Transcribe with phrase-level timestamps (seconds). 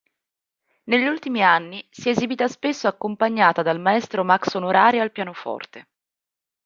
[0.85, 5.89] Negli ultimi anni si è esibita spesso accompagnata dal Maestro Max Onorari al pianoforte.